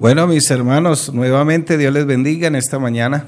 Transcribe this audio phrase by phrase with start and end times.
[0.00, 3.26] Bueno, mis hermanos, nuevamente Dios les bendiga en esta mañana.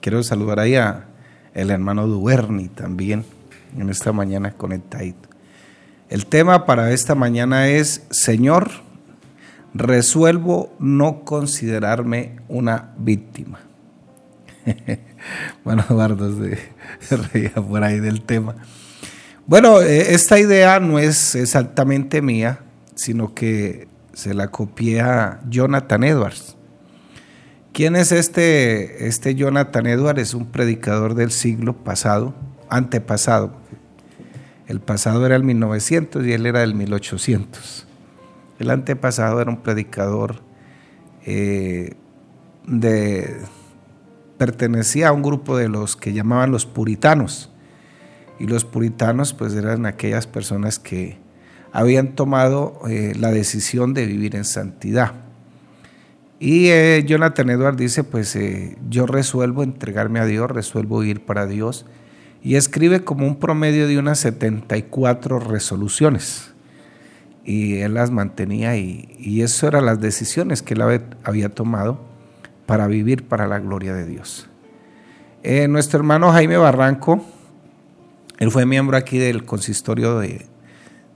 [0.00, 1.06] Quiero saludar ahí a
[1.54, 3.24] el hermano Duerni también
[3.76, 5.28] en esta mañana conectadito.
[6.08, 8.70] El tema para esta mañana es, Señor,
[9.74, 13.58] resuelvo no considerarme una víctima.
[15.64, 16.30] bueno, Eduardo
[17.00, 18.54] se reía por ahí del tema.
[19.48, 22.60] Bueno, eh, esta idea no es exactamente mía,
[22.94, 26.56] sino que se la copié a Jonathan Edwards.
[27.72, 30.20] ¿Quién es este, este Jonathan Edwards?
[30.20, 32.34] Es un predicador del siglo pasado,
[32.68, 33.52] antepasado.
[34.66, 37.86] El pasado era el 1900 y él era del 1800.
[38.60, 40.36] El antepasado era un predicador
[41.26, 41.94] eh,
[42.66, 43.40] de
[44.38, 47.50] pertenecía a un grupo de los que llamaban los puritanos.
[48.38, 51.18] Y los puritanos pues eran aquellas personas que
[51.74, 55.12] habían tomado eh, la decisión de vivir en santidad.
[56.38, 61.46] Y eh, Jonathan Edwards dice, pues eh, yo resuelvo entregarme a Dios, resuelvo ir para
[61.46, 61.84] Dios.
[62.44, 66.52] Y escribe como un promedio de unas 74 resoluciones.
[67.44, 70.82] Y él las mantenía y, y eso eran las decisiones que él
[71.24, 71.98] había tomado
[72.66, 74.48] para vivir para la gloria de Dios.
[75.68, 77.24] nuestro hermano Jaime Barranco,
[78.38, 80.46] él fue miembro aquí del consistorio de,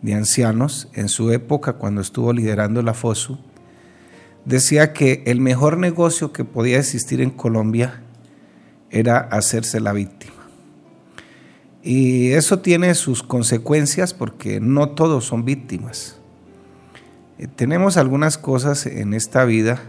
[0.02, 3.38] de ancianos en su época cuando estuvo liderando la FOSU,
[4.44, 8.02] decía que el mejor negocio que podía existir en Colombia
[8.90, 10.34] era hacerse la víctima.
[11.82, 16.18] Y eso tiene sus consecuencias porque no todos son víctimas.
[17.38, 19.80] Eh, tenemos algunas cosas en esta vida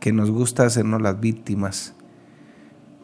[0.00, 1.94] que nos gusta hacernos las víctimas.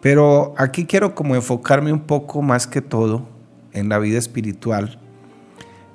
[0.00, 3.28] Pero aquí quiero como enfocarme un poco más que todo
[3.72, 4.98] en la vida espiritual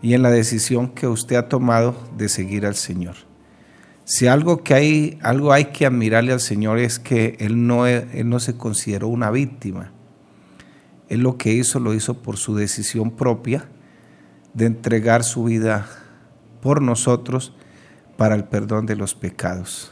[0.05, 3.15] y en la decisión que usted ha tomado de seguir al Señor.
[4.03, 8.29] Si algo que hay, algo hay que admirarle al Señor es que él no, él
[8.29, 9.93] no se consideró una víctima.
[11.09, 13.67] Él lo que hizo lo hizo por su decisión propia
[14.53, 15.87] de entregar su vida
[16.61, 17.55] por nosotros
[18.15, 19.91] para el perdón de los pecados.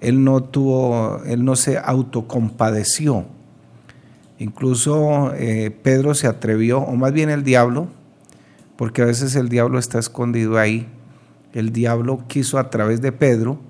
[0.00, 3.24] Él no tuvo, él no se autocompadeció.
[4.38, 7.88] Incluso eh, Pedro se atrevió, o más bien el diablo,
[8.80, 10.88] porque a veces el diablo está escondido ahí.
[11.52, 13.60] El diablo quiso a través de Pedro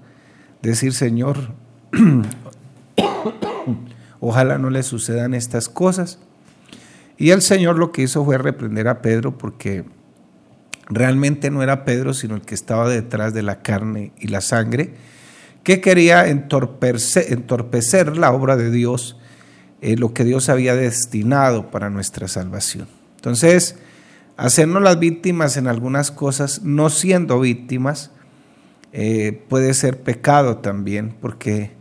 [0.62, 1.52] decir, Señor,
[4.20, 6.20] ojalá no le sucedan estas cosas.
[7.18, 9.84] Y el Señor lo que hizo fue reprender a Pedro porque
[10.88, 14.94] realmente no era Pedro, sino el que estaba detrás de la carne y la sangre,
[15.64, 19.18] que quería entorpecer, la obra de Dios,
[19.80, 22.86] eh, lo que Dios había destinado para nuestra salvación.
[23.16, 23.74] Entonces,
[24.40, 28.10] hacernos las víctimas en algunas cosas, no siendo víctimas,
[28.90, 31.72] eh, puede ser pecado también, porque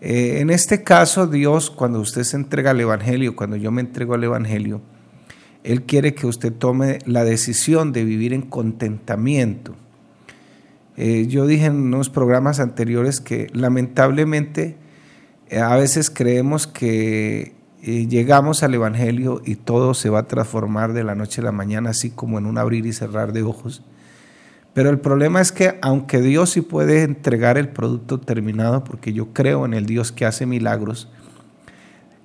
[0.00, 4.14] eh, en este caso Dios, cuando usted se entrega al Evangelio, cuando yo me entrego
[4.14, 4.82] al Evangelio,
[5.62, 9.76] Él quiere que usted tome la decisión de vivir en contentamiento.
[10.96, 14.78] Eh, yo dije en unos programas anteriores que lamentablemente
[15.56, 17.54] a veces creemos que
[17.84, 21.90] llegamos al Evangelio y todo se va a transformar de la noche a la mañana,
[21.90, 23.82] así como en un abrir y cerrar de ojos.
[24.72, 29.32] Pero el problema es que aunque Dios sí puede entregar el producto terminado, porque yo
[29.32, 31.08] creo en el Dios que hace milagros,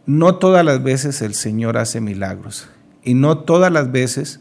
[0.06, 2.70] no todas las veces el Señor hace milagros.
[3.03, 4.40] Y no todas las veces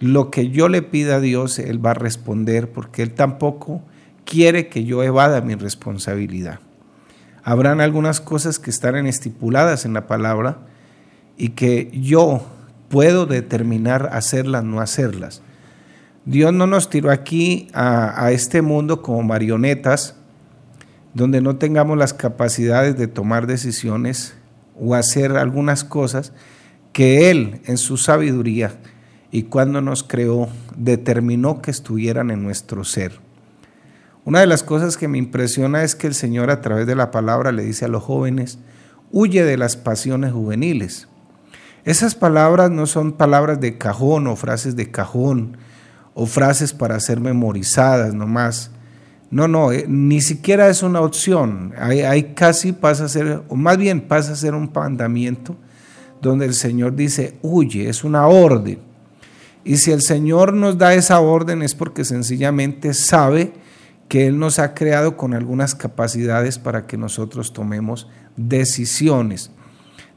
[0.00, 3.82] lo que yo le pida a Dios, Él va a responder, porque Él tampoco
[4.24, 6.60] quiere que yo evada mi responsabilidad.
[7.44, 10.58] Habrán algunas cosas que están estipuladas en la palabra
[11.36, 12.46] y que yo
[12.88, 15.42] puedo determinar hacerlas, no hacerlas.
[16.24, 20.16] Dios no nos tiró aquí a este mundo como marionetas,
[21.12, 24.34] donde no tengamos las capacidades de tomar decisiones
[24.80, 26.32] o hacer algunas cosas
[26.92, 28.72] que Él en su sabiduría
[29.30, 33.23] y cuando nos creó determinó que estuvieran en nuestro ser.
[34.24, 37.10] Una de las cosas que me impresiona es que el Señor a través de la
[37.10, 38.58] palabra le dice a los jóvenes,
[39.12, 41.08] huye de las pasiones juveniles.
[41.84, 45.58] Esas palabras no son palabras de cajón o frases de cajón
[46.14, 48.70] o frases para ser memorizadas nomás.
[49.30, 51.74] No, no, eh, ni siquiera es una opción.
[51.78, 55.56] Hay, casi pasa a ser, o más bien pasa a ser un mandamiento
[56.22, 58.78] donde el Señor dice, huye, es una orden.
[59.64, 63.52] Y si el Señor nos da esa orden es porque sencillamente sabe
[64.08, 69.50] que Él nos ha creado con algunas capacidades para que nosotros tomemos decisiones.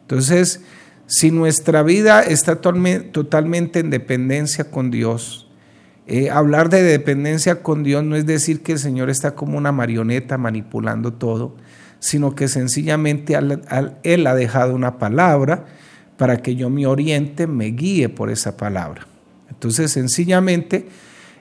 [0.02, 0.62] Entonces,
[1.06, 5.48] si nuestra vida está totalmente en dependencia con Dios
[6.10, 9.74] Eh, hablar de dependencia con Dios no es decir que el Señor está como una
[9.74, 11.58] marioneta manipulando todo,
[12.00, 13.38] sino que sencillamente
[14.04, 15.66] Él ha dejado una palabra
[16.16, 19.06] para que yo me oriente, me guíe por esa palabra.
[19.50, 20.88] Entonces, sencillamente,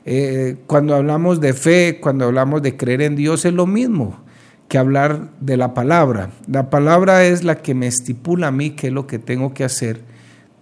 [0.07, 4.25] eh, cuando hablamos de fe, cuando hablamos de creer en Dios, es lo mismo
[4.69, 6.31] que hablar de la palabra.
[6.47, 9.65] La palabra es la que me estipula a mí qué es lo que tengo que
[9.65, 10.01] hacer,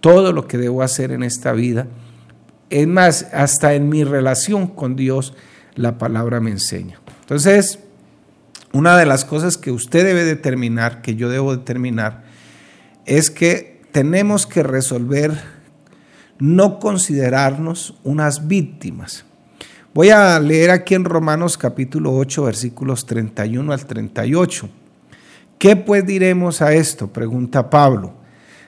[0.01, 1.87] todo lo que debo hacer en esta vida
[2.69, 5.33] es más, hasta en mi relación con Dios,
[5.75, 6.99] la palabra me enseña.
[7.21, 7.79] Entonces,
[8.71, 12.23] una de las cosas que usted debe determinar, que yo debo determinar,
[13.05, 15.39] es que tenemos que resolver
[16.39, 19.25] no considerarnos unas víctimas.
[19.95, 24.69] Voy a leer aquí en Romanos capítulo 8, versículos 31 al 38.
[25.57, 27.07] ¿Qué pues diremos a esto?
[27.13, 28.13] Pregunta Pablo.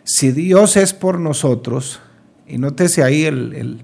[0.06, 2.00] Si Dios es por nosotros,
[2.48, 3.84] y nótese ahí el,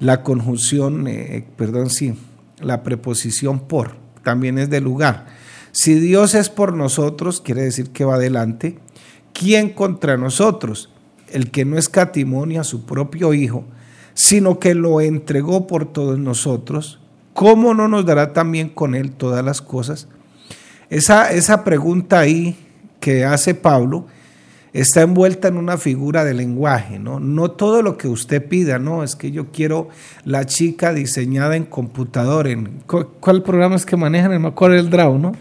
[0.00, 2.14] la conjunción, eh, perdón, sí,
[2.58, 5.26] la preposición por, también es de lugar.
[5.72, 8.78] Si Dios es por nosotros, quiere decir que va adelante.
[9.34, 10.90] ¿Quién contra nosotros?
[11.30, 13.66] El que no escatimonia a su propio Hijo,
[14.18, 16.98] sino que lo entregó por todos nosotros.
[17.34, 20.08] ¿Cómo no nos dará también con Él todas las cosas?
[20.90, 22.58] Esa, esa pregunta ahí
[22.98, 24.06] que hace Pablo
[24.72, 27.20] está envuelta en una figura de lenguaje, ¿no?
[27.20, 29.88] No todo lo que usted pida, no, es que yo quiero
[30.24, 32.82] la chica diseñada en computador, en
[33.20, 34.32] ¿cuál programa es que manejan?
[34.32, 35.32] El acuerdo el Draw, ¿no?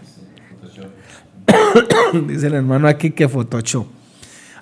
[2.27, 3.87] Dice el hermano aquí que Photoshop.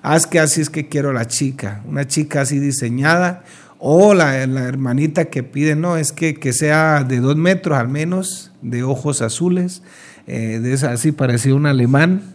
[0.00, 3.44] Haz que así es que quiero la chica, una chica así diseñada,
[3.88, 8.50] o la, hermanita que pide, no, es que, que, sea de dos metros al menos,
[8.60, 9.84] de ojos azules,
[10.26, 12.34] eh, de así parecido un alemán,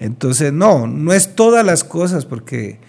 [0.00, 2.80] entonces, no, no es todas las cosas, porque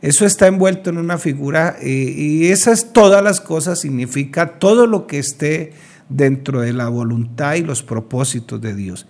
[0.00, 5.06] eso está envuelto en una figura eh, y esas todas las cosas significa todo lo
[5.06, 5.74] que esté
[6.08, 9.06] dentro de la voluntad y los propósitos de Dios.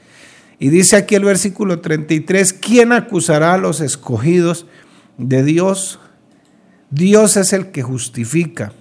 [0.58, 4.67] Y dice aquí el versículo 33, ¿quién acusará a los escogidos
[5.19, 6.00] de Dios?
[6.90, 8.72] Dios es el que justifica.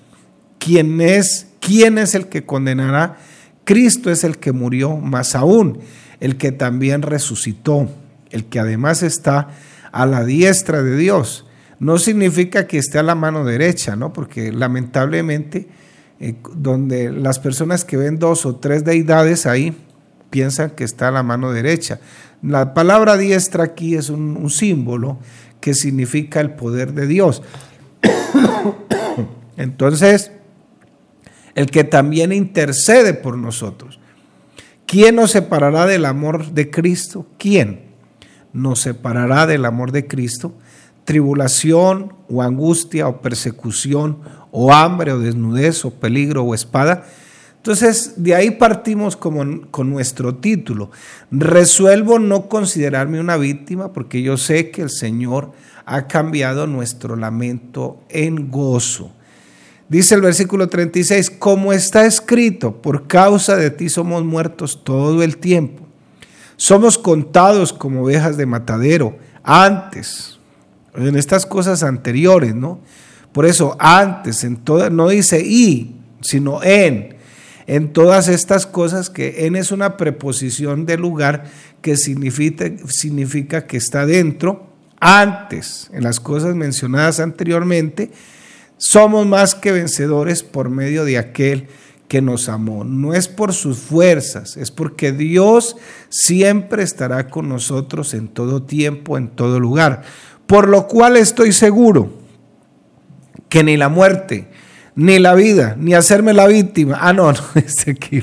[0.57, 1.47] ¿Quién es?
[1.59, 3.17] ¿Quién es el que condenará?
[3.63, 5.79] Cristo es el que murió, más aún,
[6.19, 7.89] el que también resucitó
[8.31, 9.50] el que además está
[9.91, 11.45] a la diestra de Dios.
[11.79, 14.12] No significa que esté a la mano derecha, ¿no?
[14.12, 15.67] Porque lamentablemente,
[16.19, 19.75] eh, donde las personas que ven dos o tres deidades ahí
[20.29, 22.00] piensan que está a la mano derecha.
[22.41, 25.19] La palabra diestra aquí es un, un símbolo
[25.59, 27.41] que significa el poder de Dios.
[29.57, 30.31] Entonces,
[31.56, 34.00] el que también intercede por nosotros.
[34.86, 37.25] ¿Quién nos separará del amor de Cristo?
[37.38, 37.90] ¿Quién?
[38.54, 40.54] nos separará del amor de Cristo,
[41.06, 44.19] tribulación o angustia o persecución
[44.51, 47.06] o hambre o desnudez o peligro o espada.
[47.57, 50.92] Entonces, de ahí partimos como, con nuestro título.
[51.30, 55.51] Resuelvo no considerarme una víctima porque yo sé que el Señor
[55.89, 59.12] ha cambiado nuestro lamento en gozo.
[59.89, 65.38] Dice el versículo 36, como está escrito, por causa de ti somos muertos todo el
[65.38, 65.89] tiempo
[66.59, 70.39] somos contados como ovejas de matadero antes,
[70.94, 72.81] en estas cosas anteriores, ¿no?
[73.31, 77.15] Por eso antes, en todas, no dice y, sino en,
[77.65, 81.45] en todas estas cosas que en es una preposición de lugar
[81.81, 84.68] que significa que está dentro,
[85.00, 88.12] antes, en las cosas mencionadas anteriormente,
[88.77, 91.68] somos más que vencedores por medio de aquel
[92.08, 92.84] que nos amó.
[92.84, 95.77] No es por sus fuerzas, es porque Dios
[96.10, 100.01] siempre estará con nosotros en todo tiempo, en todo lugar.
[100.48, 102.12] Por lo cual estoy seguro
[103.48, 104.50] que ni la muerte,
[104.96, 108.22] ni la vida, ni hacerme la víctima, ah, no, no, este aquí,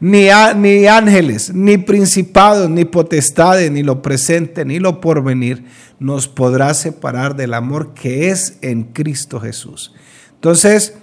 [0.00, 5.64] ni, ni ángeles, ni principados, ni potestades, ni lo presente, ni lo porvenir,
[5.98, 9.94] nos podrá separar del amor que es en Cristo Jesús.
[10.34, 10.94] Entonces,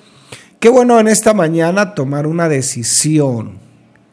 [0.62, 3.58] Qué bueno en esta mañana tomar una decisión.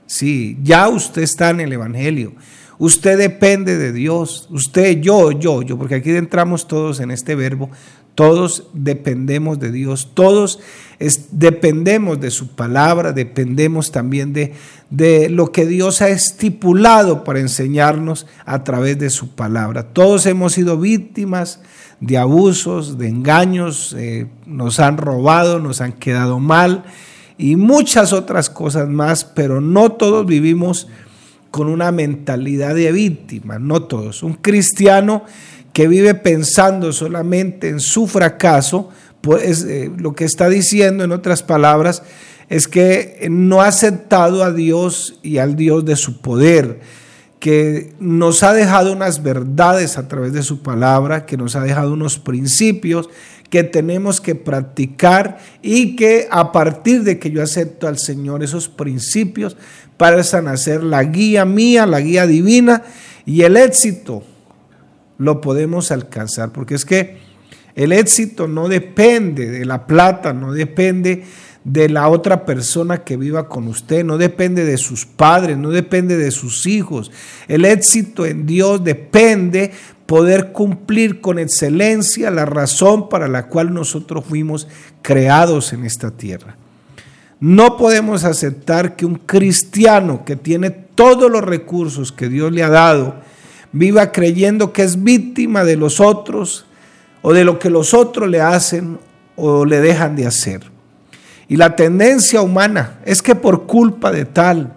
[0.06, 2.32] Sí, ya usted está en el Evangelio.
[2.78, 4.48] Usted depende de Dios.
[4.50, 7.68] Usted, yo, yo, yo, porque aquí entramos todos en este verbo.
[8.18, 10.10] Todos dependemos de Dios.
[10.12, 10.58] Todos
[11.30, 13.12] dependemos de su palabra.
[13.12, 19.84] Dependemos también de, lo que Dios ha estipulado para enseñarnos a través de su palabra.
[19.92, 21.60] Todos hemos sido víctimas
[22.00, 26.86] de abusos, de engaños, eh, nos han robado, nos han quedado mal
[27.38, 30.88] y muchas otras cosas más, pero no todos vivimos
[31.52, 34.24] con una mentalidad de víctima, no todos.
[34.24, 35.22] Un cristiano
[35.78, 38.88] que vive pensando solamente en su fracaso,
[39.20, 42.02] pues eh, lo que está diciendo en otras palabras
[42.48, 46.80] es que no ha aceptado a Dios y al Dios de su poder,
[47.38, 51.92] que nos ha dejado unas verdades a través de su palabra, que nos ha dejado
[51.92, 53.08] unos principios
[53.48, 58.68] que tenemos que practicar y que a partir de que yo acepto al Señor esos
[58.68, 59.56] principios,
[59.96, 62.82] pasan a ser la guía mía, la guía divina
[63.24, 64.24] y el éxito
[65.18, 67.18] lo podemos alcanzar, porque es que
[67.74, 71.24] el éxito no depende de la plata, no depende
[71.64, 76.16] de la otra persona que viva con usted, no depende de sus padres, no depende
[76.16, 77.10] de sus hijos.
[77.46, 79.72] El éxito en Dios depende
[80.06, 84.66] poder cumplir con excelencia la razón para la cual nosotros fuimos
[85.02, 86.56] creados en esta tierra.
[87.40, 92.70] No podemos aceptar que un cristiano que tiene todos los recursos que Dios le ha
[92.70, 93.16] dado
[93.72, 96.66] viva creyendo que es víctima de los otros
[97.22, 98.98] o de lo que los otros le hacen
[99.36, 100.62] o le dejan de hacer.
[101.48, 104.74] Y la tendencia humana es que por culpa de tal,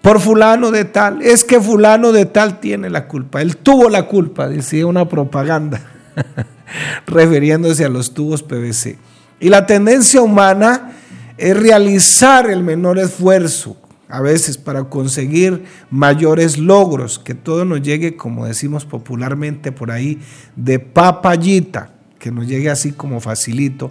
[0.00, 3.40] por fulano de tal, es que fulano de tal tiene la culpa.
[3.40, 5.80] Él tuvo la culpa, decía una propaganda,
[7.06, 8.98] refiriéndose a los tubos PVC.
[9.38, 10.92] Y la tendencia humana
[11.38, 13.76] es realizar el menor esfuerzo,
[14.12, 20.20] a veces para conseguir mayores logros, que todo nos llegue, como decimos popularmente por ahí,
[20.54, 23.90] de papayita, que nos llegue así como facilito.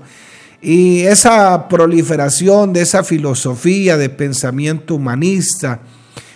[0.62, 5.82] Y esa proliferación de esa filosofía de pensamiento humanista,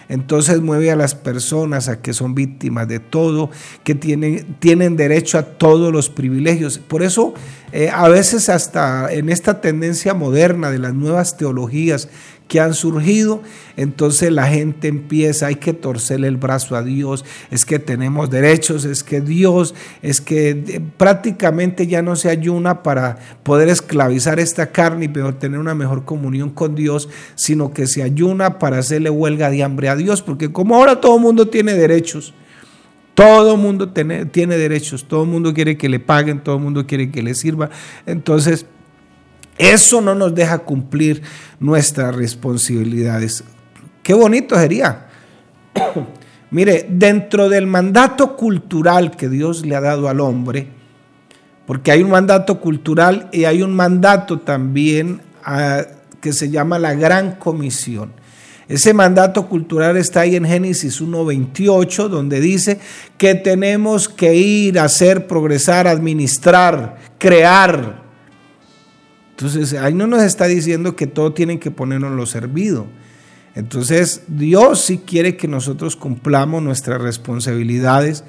[0.10, 3.52] entonces mueve a las personas a que son víctimas de todo,
[3.84, 6.80] que tienen, tienen derecho a todos los privilegios.
[6.80, 7.36] Por eso,
[7.72, 12.10] eh, a veces hasta en esta tendencia moderna de las nuevas teologías
[12.48, 13.42] que han surgido,
[13.76, 18.86] entonces la gente empieza, hay que torcerle el brazo a Dios, es que tenemos derechos,
[18.86, 24.68] es que Dios, es que eh, prácticamente ya no se ayuna para poder esclavizar esta
[24.68, 29.50] carne y tener una mejor comunión con Dios, sino que se ayuna para hacerle huelga
[29.50, 32.34] de hambre a Dios, porque como ahora todo el mundo tiene derechos,
[33.16, 36.86] todo mundo tiene, tiene derechos, todo el mundo quiere que le paguen, todo el mundo
[36.86, 37.70] quiere que le sirva,
[38.06, 38.68] entonces
[39.58, 41.22] eso no nos deja cumplir
[41.60, 43.44] nuestras responsabilidades.
[44.04, 45.08] Qué bonito sería.
[46.52, 50.68] Mire, dentro del mandato cultural que Dios le ha dado al hombre,
[51.66, 55.82] porque hay un mandato cultural y hay un mandato también ah,
[56.22, 58.14] que se llama la Gran Comisión.
[58.68, 62.80] Ese mandato cultural está ahí en Génesis 1.28, donde dice
[63.18, 68.05] que tenemos que ir a hacer, progresar, administrar, crear,
[69.38, 72.88] entonces, ahí no nos está diciendo que todo tienen que ponernos lo servido.
[73.54, 78.24] Entonces, Dios sí quiere que nosotros cumplamos nuestras responsabilidades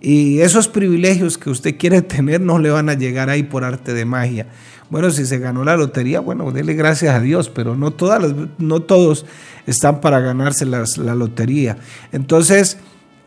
[0.00, 3.94] y esos privilegios que usted quiere tener no le van a llegar ahí por arte
[3.94, 4.48] de magia.
[4.90, 9.26] Bueno, si se ganó la lotería, bueno, dele gracias a Dios, pero no, todos
[9.64, 11.76] están para ganarse la lotería.
[12.10, 12.78] Entonces,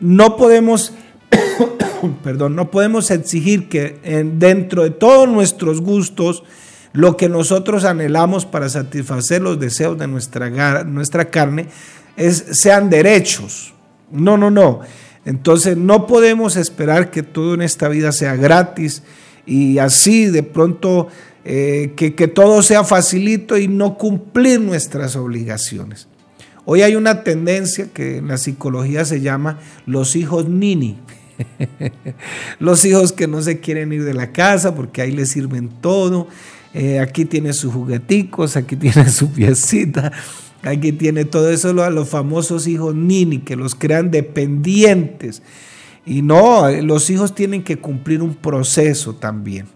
[0.02, 0.92] no podemos,
[2.26, 4.00] perdón, no podemos exigir que
[4.34, 6.44] dentro de todos nuestros gustos,
[6.94, 11.68] lo que nosotros anhelamos para satisfacer los deseos de nuestra, nuestra carne
[12.18, 13.74] es, sean derechos.
[14.12, 14.82] No, no, no.
[15.24, 19.04] Entonces no podemos esperar que todo en esta vida sea gratis
[19.46, 21.08] y así de pronto
[21.46, 26.08] eh, que, que todo sea facilito y no cumplir nuestras obligaciones.
[26.66, 30.98] Hoy hay una tendencia que en la psicología se llama los hijos nini.
[32.60, 36.28] los hijos que no se quieren ir de la casa porque ahí les sirven todo
[36.74, 40.12] eh, aquí tiene sus jugueticos, aquí tiene su piecita,
[40.64, 45.42] aquí tiene todo eso, los famosos hijos nini, que los crean dependientes.
[46.06, 49.68] Y no, los hijos tienen que cumplir un proceso también.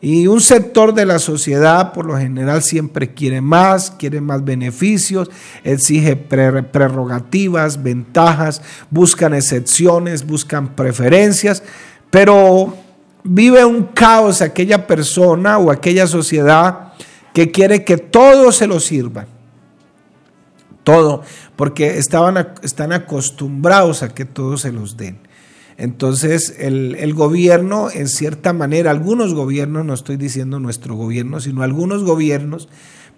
[0.00, 5.28] Y un sector de la sociedad por lo general siempre quiere más, quiere más beneficios,
[5.64, 11.64] exige prerrogativas, ventajas, buscan excepciones, buscan preferencias,
[12.10, 12.76] pero
[13.24, 16.92] vive un caos aquella persona o aquella sociedad
[17.32, 19.26] que quiere que todo se lo sirva.
[20.84, 21.22] Todo,
[21.56, 25.18] porque estaban, están acostumbrados a que todo se los den.
[25.76, 31.62] Entonces, el, el, gobierno, en cierta manera, algunos gobiernos, no estoy diciendo nuestro gobierno, sino
[31.62, 32.68] algunos gobiernos,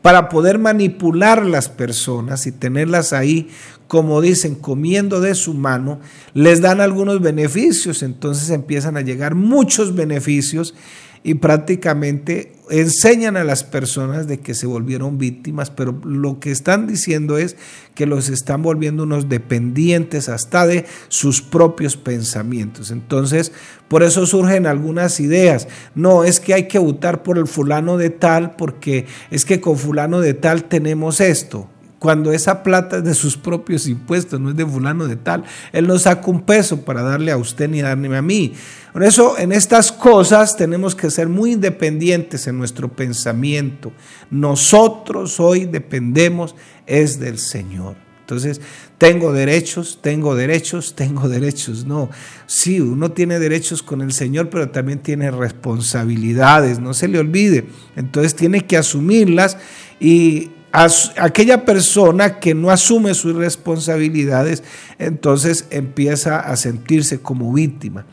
[0.03, 3.51] para poder manipular las personas y tenerlas ahí,
[3.87, 6.01] como dicen, comiendo de su mano,
[6.33, 10.75] les dan algunos beneficios, entonces empiezan a llegar muchos beneficios
[11.23, 16.87] y prácticamente enseñan a las personas de que se volvieron víctimas, pero lo que están
[16.87, 17.57] diciendo es
[17.95, 22.91] que los están volviendo unos dependientes hasta de sus propios pensamientos.
[22.91, 23.53] Entonces,
[23.89, 25.69] por eso surgen algunas ideas.
[25.95, 29.77] No, es que hay que votar por el fulano de tal porque es que con
[29.77, 31.69] fulano de tal tenemos esto
[32.01, 35.45] cuando esa plata es de sus propios impuestos, no es de fulano de tal.
[35.71, 38.55] Él no saca un peso para darle a usted ni darme a mí.
[38.95, 43.93] Por eso, en estas cosas tenemos que ser muy independientes en nuestro pensamiento.
[44.31, 47.97] Nosotros hoy dependemos es del Señor.
[48.21, 48.63] Entonces,
[48.97, 51.85] tengo derechos, tengo derechos, tengo derechos.
[51.85, 52.09] No,
[52.47, 57.67] sí, uno tiene derechos con el Señor, pero también tiene responsabilidades, no se le olvide.
[57.95, 59.59] Entonces, tiene que asumirlas
[60.01, 64.63] y aquella persona que no asume sus responsabilidades,
[64.99, 68.07] entonces empieza a sentirse como víctima.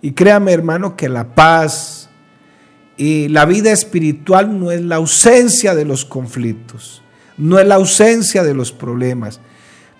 [0.00, 2.08] Y créame hermano que la paz
[2.96, 7.02] y la vida espiritual no es la ausencia de los conflictos,
[7.36, 9.40] no es la ausencia de los problemas,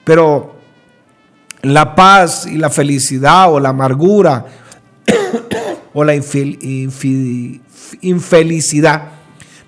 [0.05, 0.57] pero
[1.63, 4.47] la paz y la felicidad o la amargura
[5.93, 6.15] o la
[8.01, 9.18] infelicidad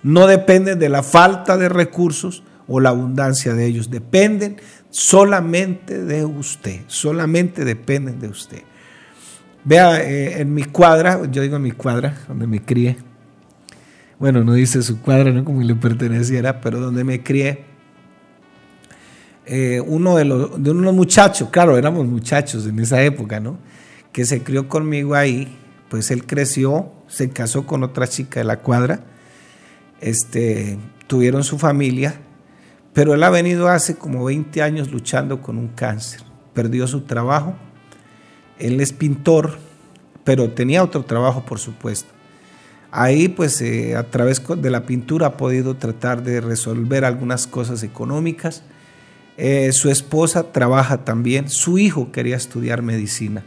[0.02, 4.56] no dependen de la falta de recursos o la abundancia de ellos, dependen
[4.90, 8.62] solamente de usted, solamente dependen de usted.
[9.64, 12.96] Vea, eh, en mi cuadra, yo digo en mi cuadra, donde me crié,
[14.18, 17.64] bueno, no dice su cuadra, no como le perteneciera, pero donde me crié,
[19.46, 23.58] eh, uno de los, de unos muchachos, claro, éramos muchachos en esa época, ¿no?
[24.12, 28.60] Que se crió conmigo ahí, pues él creció, se casó con otra chica de la
[28.60, 29.00] cuadra,
[30.00, 32.20] este, tuvieron su familia,
[32.92, 36.22] pero él ha venido hace como 20 años luchando con un cáncer.
[36.54, 37.54] Perdió su trabajo.
[38.58, 39.58] Él es pintor,
[40.24, 42.10] pero tenía otro trabajo, por supuesto.
[42.90, 47.82] Ahí, pues, eh, a través de la pintura ha podido tratar de resolver algunas cosas
[47.84, 48.64] económicas.
[49.36, 51.48] Eh, su esposa trabaja también.
[51.48, 53.44] Su hijo quería estudiar medicina.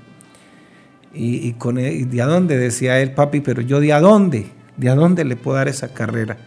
[1.14, 2.58] Y, con ¿de a dónde?
[2.58, 4.48] Decía él, papi, pero yo de a dónde?
[4.78, 6.38] ¿De a dónde le puedo dar esa carrera?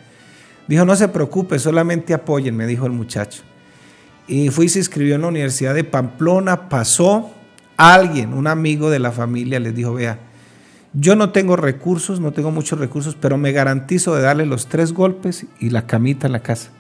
[0.67, 3.43] Dijo, no se preocupe, solamente apoyen, me dijo el muchacho.
[4.27, 7.31] Y fui y se inscribió en la Universidad de Pamplona, pasó,
[7.77, 10.19] alguien, un amigo de la familia, les dijo, vea,
[10.93, 14.93] yo no tengo recursos, no tengo muchos recursos, pero me garantizo de darle los tres
[14.93, 16.71] golpes y la camita en la casa.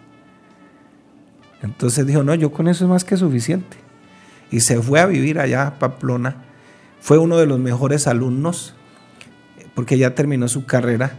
[1.62, 3.76] Entonces dijo, no, yo con eso es más que suficiente.
[4.50, 6.44] Y se fue a vivir allá a Pamplona.
[7.00, 8.74] Fue uno de los mejores alumnos,
[9.74, 11.12] porque ya terminó su carrera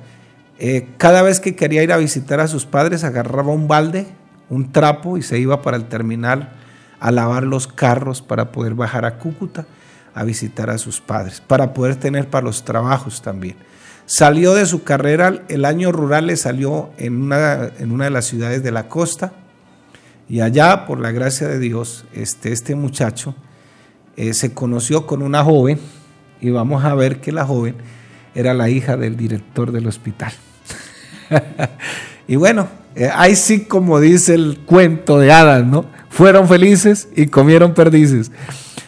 [0.60, 4.08] eh, cada vez que quería ir a visitar a sus padres, agarraba un balde,
[4.50, 6.54] un trapo y se iba para el terminal
[7.00, 9.68] a lavar los carros para poder bajar a Cúcuta
[10.16, 13.56] a visitar a sus padres, para poder tener para los trabajos también.
[14.08, 18.26] Salió de su carrera, el año rural le salió en una, en una de las
[18.26, 19.34] ciudades de la costa
[20.28, 23.36] y allá, por la gracia de Dios, este, este muchacho
[24.16, 25.80] eh, se conoció con una joven
[26.42, 27.76] y vamos a ver que la joven
[28.34, 30.34] era la hija del director del hospital.
[32.28, 35.86] y bueno, eh, ahí sí como dice el cuento de hadas, ¿no?
[36.10, 38.32] Fueron felices y comieron perdices.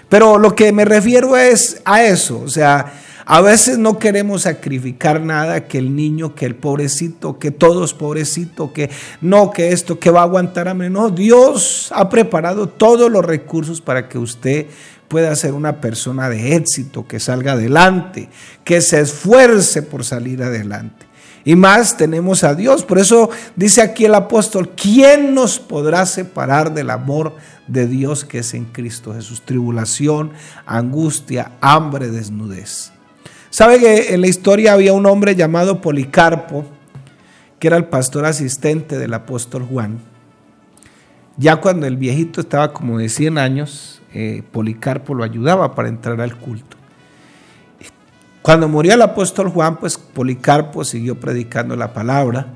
[0.10, 2.93] Pero lo que me refiero es a eso, o sea,
[3.32, 8.73] a veces no queremos sacrificar nada, que el niño, que el pobrecito, que todos pobrecito,
[8.73, 8.89] que
[9.21, 11.13] no, que esto, que va a aguantar a menos.
[11.13, 14.65] Dios ha preparado todos los recursos para que usted
[15.08, 18.30] pueda ser una persona de éxito, que salga adelante,
[18.63, 21.06] que se esfuerce por salir adelante.
[21.49, 22.83] Y más tenemos a Dios.
[22.83, 28.38] Por eso dice aquí el apóstol, ¿quién nos podrá separar del amor de Dios que
[28.38, 29.41] es en Cristo Jesús?
[29.41, 30.31] Tribulación,
[30.67, 32.91] angustia, hambre, desnudez.
[33.49, 36.65] ¿Sabe que en la historia había un hombre llamado Policarpo,
[37.57, 39.97] que era el pastor asistente del apóstol Juan?
[41.35, 46.21] Ya cuando el viejito estaba como de 100 años, eh, Policarpo lo ayudaba para entrar
[46.21, 46.77] al culto.
[48.41, 52.47] Cuando murió el apóstol Juan, pues Policarpo siguió predicando la palabra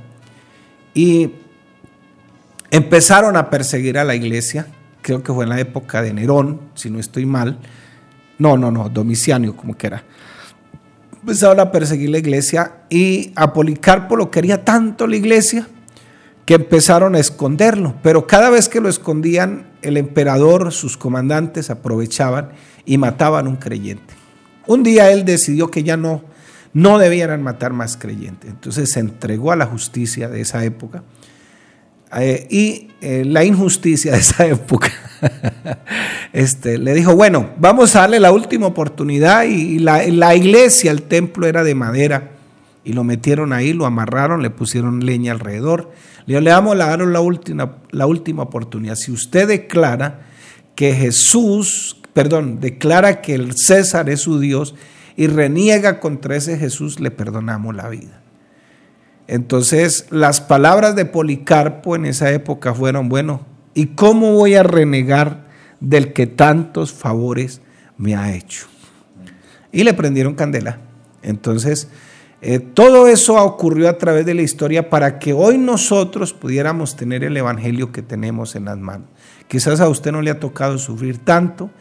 [0.93, 1.31] y
[2.71, 4.67] empezaron a perseguir a la iglesia,
[5.01, 7.59] creo que fue en la época de Nerón, si no estoy mal,
[8.39, 10.03] no, no, no, Domiciano como que era.
[11.19, 15.67] Empezaron a perseguir la iglesia y a Policarpo lo quería tanto la iglesia
[16.45, 22.51] que empezaron a esconderlo, pero cada vez que lo escondían, el emperador, sus comandantes aprovechaban
[22.85, 24.22] y mataban a un creyente.
[24.67, 26.23] Un día él decidió que ya no,
[26.73, 28.49] no debieran matar más creyentes.
[28.49, 31.03] Entonces se entregó a la justicia de esa época.
[32.19, 34.91] Eh, y eh, la injusticia de esa época
[36.31, 41.03] este, le dijo, bueno, vamos a darle la última oportunidad y, la, la, iglesia, el
[41.03, 42.31] templo era de madera
[42.83, 45.91] Y lo metieron ahí, lo amarraron, le pusieron leña alrededor.
[46.25, 48.95] Le, le damos la, la, última, la última oportunidad.
[48.95, 50.27] Si usted declara
[50.75, 54.75] que Jesús, perdón, declara que el César es su Dios
[55.15, 58.21] y reniega contra ese Jesús, le perdonamos la vida.
[59.27, 65.47] Entonces, las palabras de Policarpo en esa época fueron, bueno, ¿y cómo voy a renegar
[65.79, 67.61] del que tantos favores
[67.97, 68.67] me ha hecho?
[69.71, 70.79] Y le prendieron candela.
[71.21, 71.87] Entonces,
[72.41, 77.23] eh, todo eso ocurrió a través de la historia para que hoy nosotros pudiéramos tener
[77.23, 79.07] el Evangelio que tenemos en las manos.
[79.47, 81.71] Quizás a usted no le ha tocado sufrir tanto,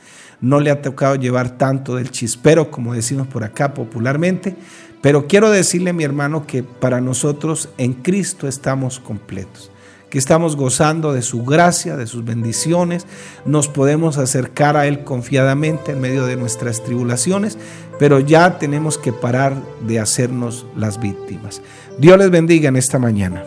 [0.42, 4.54] no le ha tocado llevar tanto del chispero, como decimos por acá popularmente,
[5.00, 9.72] pero quiero decirle, mi hermano, que para nosotros en Cristo estamos completos
[10.12, 13.06] que estamos gozando de su gracia, de sus bendiciones,
[13.46, 17.56] nos podemos acercar a Él confiadamente en medio de nuestras tribulaciones,
[17.98, 19.54] pero ya tenemos que parar
[19.86, 21.62] de hacernos las víctimas.
[21.96, 23.42] Dios les bendiga en esta mañana.